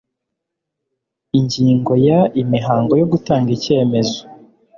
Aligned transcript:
ingingo 1.39 1.91
ya 2.07 2.19
imihango 2.41 2.93
yo 3.01 3.05
gutanga 3.11 3.49
icyemezo 3.57 4.19